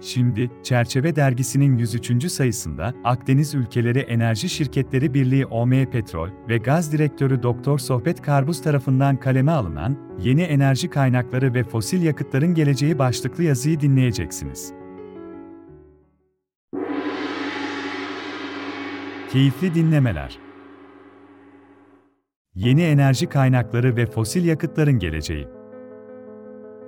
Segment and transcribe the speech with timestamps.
[0.00, 2.32] Şimdi, Çerçeve Dergisi'nin 103.
[2.32, 9.16] sayısında Akdeniz Ülkeleri Enerji Şirketleri Birliği OM Petrol ve Gaz Direktörü Doktor Sohbet Karbuz tarafından
[9.16, 14.72] kaleme alınan Yeni Enerji Kaynakları ve Fosil Yakıtların Geleceği başlıklı yazıyı dinleyeceksiniz.
[19.32, 20.38] Keyifli dinlemeler.
[22.54, 25.59] Yeni enerji kaynakları ve fosil yakıtların geleceği.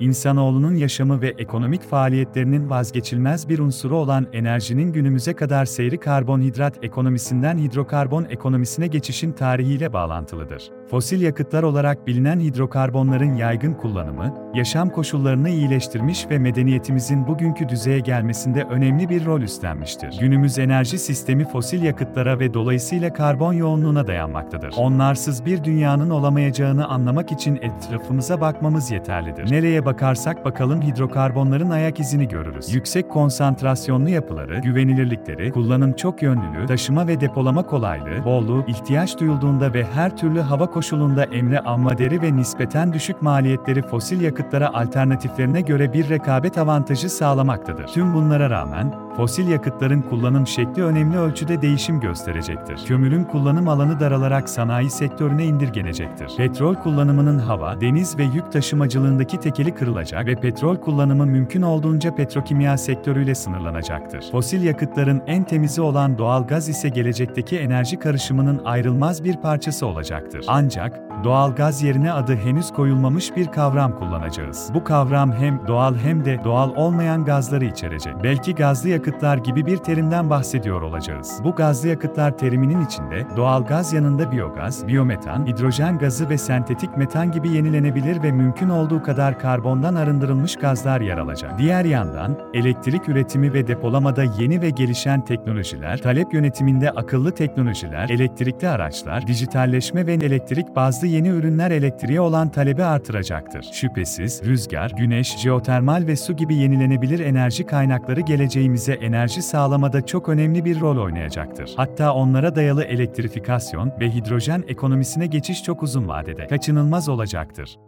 [0.00, 7.58] İnsanoğlunun yaşamı ve ekonomik faaliyetlerinin vazgeçilmez bir unsuru olan enerjinin günümüze kadar seyri karbonhidrat ekonomisinden
[7.58, 10.70] hidrokarbon ekonomisine geçişin tarihiyle bağlantılıdır.
[10.90, 18.62] Fosil yakıtlar olarak bilinen hidrokarbonların yaygın kullanımı, yaşam koşullarını iyileştirmiş ve medeniyetimizin bugünkü düzeye gelmesinde
[18.62, 20.16] önemli bir rol üstlenmiştir.
[20.20, 24.74] Günümüz enerji sistemi fosil yakıtlara ve dolayısıyla karbon yoğunluğuna dayanmaktadır.
[24.76, 29.50] Onlarsız bir dünyanın olamayacağını anlamak için etrafımıza bakmamız yeterlidir.
[29.50, 32.74] Nereye bakarsak bakalım hidrokarbonların ayak izini görürüz.
[32.74, 39.84] Yüksek konsantrasyonlu yapıları, güvenilirlikleri, kullanım çok yönlülüğü, taşıma ve depolama kolaylığı, bolluğu, ihtiyaç duyulduğunda ve
[39.84, 46.08] her türlü hava koşulunda emre ammaderi ve nispeten düşük maliyetleri fosil yakıtlara alternatiflerine göre bir
[46.08, 47.86] rekabet avantajı sağlamaktadır.
[47.86, 52.84] Tüm bunlara rağmen, fosil yakıtların kullanım şekli önemli ölçüde değişim gösterecektir.
[52.86, 56.32] Kömürün kullanım alanı daralarak sanayi sektörüne indirgenecektir.
[56.36, 62.78] Petrol kullanımının hava, deniz ve yük taşımacılığındaki tekeli kırılacak ve petrol kullanımı mümkün olduğunca petrokimya
[62.78, 64.30] sektörüyle sınırlanacaktır.
[64.32, 70.44] Fosil yakıtların en temizi olan doğal gaz ise gelecekteki enerji karışımının ayrılmaz bir parçası olacaktır.
[70.48, 74.70] Ancak, doğal gaz yerine adı henüz koyulmamış bir kavram kullanacağız.
[74.74, 78.14] Bu kavram hem doğal hem de doğal olmayan gazları içerecek.
[78.22, 81.40] Belki gazlı yakıtlar gibi bir terimden bahsediyor olacağız.
[81.44, 87.32] Bu gazlı yakıtlar teriminin içinde doğal gaz yanında biyogaz, biyometan, hidrojen gazı ve sentetik metan
[87.32, 91.58] gibi yenilenebilir ve mümkün olduğu kadar karbondan arındırılmış gazlar yer alacak.
[91.58, 98.68] Diğer yandan, elektrik üretimi ve depolamada yeni ve gelişen teknolojiler, talep yönetiminde akıllı teknolojiler, elektrikli
[98.68, 103.66] araçlar, dijitalleşme ve elektrik bazlı yeni ürünler elektriğe olan talebi artıracaktır.
[103.72, 110.64] Şüphesiz, rüzgar, güneş, jeotermal ve su gibi yenilenebilir enerji kaynakları geleceğimize enerji sağlamada çok önemli
[110.64, 111.72] bir rol oynayacaktır.
[111.76, 117.78] Hatta onlara dayalı elektrifikasyon ve hidrojen ekonomisine geçiş çok uzun vadede kaçınılmaz olacaktır.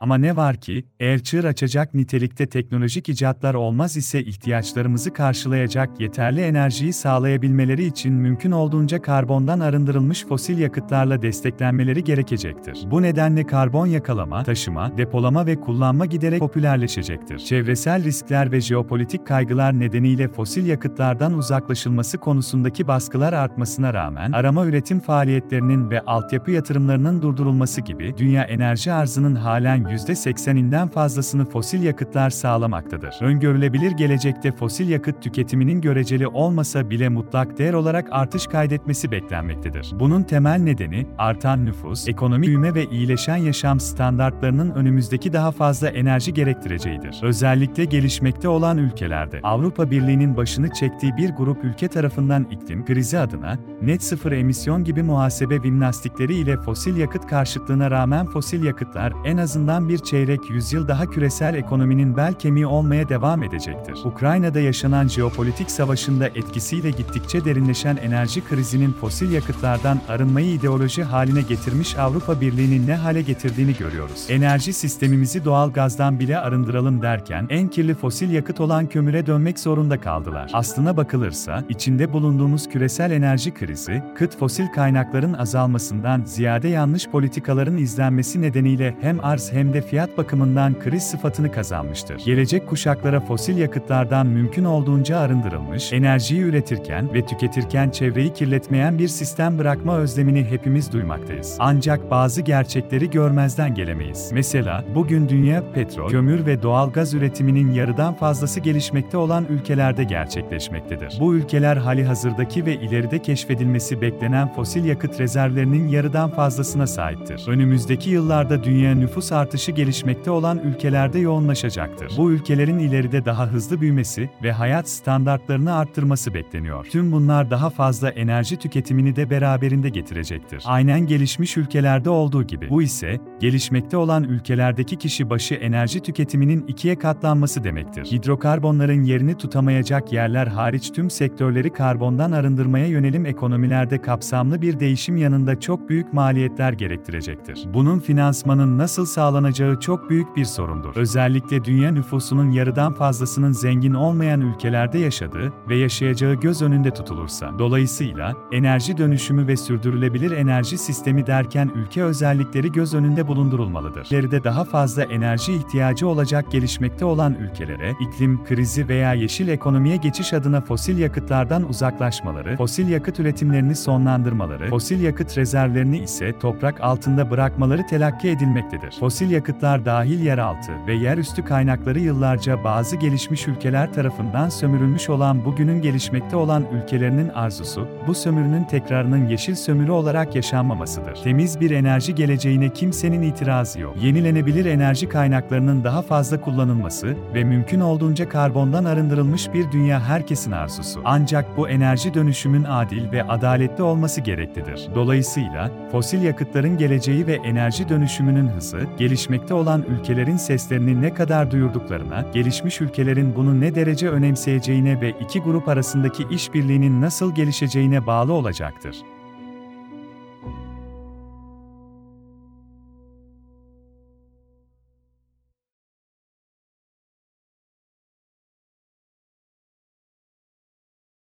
[0.00, 6.40] Ama ne var ki, eğer çığır açacak nitelikte teknolojik icatlar olmaz ise ihtiyaçlarımızı karşılayacak yeterli
[6.40, 12.78] enerjiyi sağlayabilmeleri için mümkün olduğunca karbondan arındırılmış fosil yakıtlarla desteklenmeleri gerekecektir.
[12.90, 17.38] Bu nedenle karbon yakalama, taşıma, depolama ve kullanma giderek popülerleşecektir.
[17.38, 25.00] Çevresel riskler ve jeopolitik kaygılar nedeniyle fosil yakıtlardan uzaklaşılması konusundaki baskılar artmasına rağmen arama üretim
[25.00, 33.14] faaliyetlerinin ve altyapı yatırımlarının durdurulması gibi dünya enerji arzının halen %80'inden fazlasını fosil yakıtlar sağlamaktadır.
[33.20, 39.90] Öngörülebilir gelecekte fosil yakıt tüketiminin göreceli olmasa bile mutlak değer olarak artış kaydetmesi beklenmektedir.
[39.92, 46.34] Bunun temel nedeni, artan nüfus, ekonomi büyüme ve iyileşen yaşam standartlarının önümüzdeki daha fazla enerji
[46.34, 47.20] gerektireceğidir.
[47.22, 53.58] Özellikle gelişmekte olan ülkelerde, Avrupa Birliği'nin başını çektiği bir grup ülke tarafından iklim krizi adına,
[53.82, 59.79] net sıfır emisyon gibi muhasebe jimnastikleri ile fosil yakıt karşıtlığına rağmen fosil yakıtlar en azından
[59.88, 63.98] bir çeyrek yüzyıl daha küresel ekonominin bel kemiği olmaya devam edecektir.
[64.04, 71.96] Ukrayna'da yaşanan jeopolitik savaşında etkisiyle gittikçe derinleşen enerji krizinin fosil yakıtlardan arınmayı ideoloji haline getirmiş
[71.96, 74.26] Avrupa Birliği'nin ne hale getirdiğini görüyoruz.
[74.28, 80.00] Enerji sistemimizi doğal gazdan bile arındıralım derken en kirli fosil yakıt olan kömüre dönmek zorunda
[80.00, 80.50] kaldılar.
[80.52, 88.42] Aslına bakılırsa, içinde bulunduğumuz küresel enerji krizi, kıt fosil kaynakların azalmasından ziyade yanlış politikaların izlenmesi
[88.42, 92.18] nedeniyle hem arz hem de fiyat bakımından kriz sıfatını kazanmıştır.
[92.24, 99.58] Gelecek kuşaklara fosil yakıtlardan mümkün olduğunca arındırılmış, enerjiyi üretirken ve tüketirken çevreyi kirletmeyen bir sistem
[99.58, 101.56] bırakma özlemini hepimiz duymaktayız.
[101.58, 104.30] Ancak bazı gerçekleri görmezden gelemeyiz.
[104.32, 111.16] Mesela, bugün dünya petrol, kömür ve doğal gaz üretiminin yarıdan fazlası gelişmekte olan ülkelerde gerçekleşmektedir.
[111.20, 117.48] Bu ülkeler hali hazırdaki ve ileride keşfedilmesi beklenen fosil yakıt rezervlerinin yarıdan fazlasına sahiptir.
[117.48, 122.12] Önümüzdeki yıllarda dünya nüfus artışı gelişmekte olan ülkelerde yoğunlaşacaktır.
[122.16, 126.84] Bu ülkelerin ileride daha hızlı büyümesi ve hayat standartlarını arttırması bekleniyor.
[126.84, 130.62] Tüm bunlar daha fazla enerji tüketimini de beraberinde getirecektir.
[130.66, 132.70] Aynen gelişmiş ülkelerde olduğu gibi.
[132.70, 138.04] Bu ise, gelişmekte olan ülkelerdeki kişi başı enerji tüketiminin ikiye katlanması demektir.
[138.04, 145.60] Hidrokarbonların yerini tutamayacak yerler hariç tüm sektörleri karbondan arındırmaya yönelim ekonomilerde kapsamlı bir değişim yanında
[145.60, 147.64] çok büyük maliyetler gerektirecektir.
[147.74, 150.96] Bunun finansmanın nasıl sağlanacağını kullanacağı çok büyük bir sorundur.
[150.96, 157.58] Özellikle dünya nüfusunun yarıdan fazlasının zengin olmayan ülkelerde yaşadığı ve yaşayacağı göz önünde tutulursa.
[157.58, 164.06] Dolayısıyla, enerji dönüşümü ve sürdürülebilir enerji sistemi derken ülke özellikleri göz önünde bulundurulmalıdır.
[164.10, 170.32] İleride daha fazla enerji ihtiyacı olacak gelişmekte olan ülkelere, iklim krizi veya yeşil ekonomiye geçiş
[170.32, 177.86] adına fosil yakıtlardan uzaklaşmaları, fosil yakıt üretimlerini sonlandırmaları, fosil yakıt rezervlerini ise toprak altında bırakmaları
[177.86, 178.96] telakki edilmektedir.
[179.00, 185.82] Fosil yakıtlar dahil yeraltı ve yerüstü kaynakları yıllarca bazı gelişmiş ülkeler tarafından sömürülmüş olan bugünün
[185.82, 191.14] gelişmekte olan ülkelerinin arzusu, bu sömürünün tekrarının yeşil sömürü olarak yaşanmamasıdır.
[191.24, 193.96] Temiz bir enerji geleceğine kimsenin itirazı yok.
[194.02, 201.00] Yenilenebilir enerji kaynaklarının daha fazla kullanılması ve mümkün olduğunca karbondan arındırılmış bir dünya herkesin arzusu.
[201.04, 204.88] Ancak bu enerji dönüşümün adil ve adaletli olması gereklidir.
[204.94, 208.80] Dolayısıyla, fosil yakıtların geleceği ve enerji dönüşümünün hızı,
[209.20, 215.40] gelişmekte olan ülkelerin seslerini ne kadar duyurduklarına, gelişmiş ülkelerin bunu ne derece önemseyeceğine ve iki
[215.40, 218.96] grup arasındaki işbirliğinin nasıl gelişeceğine bağlı olacaktır.